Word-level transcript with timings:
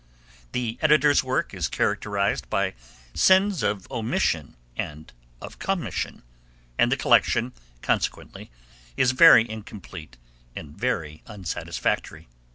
The 0.53 0.79
editor's 0.81 1.23
work 1.23 1.53
is 1.53 1.67
characterised 1.67 2.49
by 2.49 2.73
sins 3.13 3.61
of 3.61 3.85
omission 3.91 4.55
and 4.75 5.13
of 5.39 5.59
commission, 5.59 6.23
and 6.75 6.91
the 6.91 6.97
collection, 6.97 7.53
consequently, 7.83 8.49
is 8.97 9.11
very 9.11 9.47
incomplete 9.47 10.17
and 10.55 10.75
very 10.75 11.21
unsatisfactory. 11.27 12.29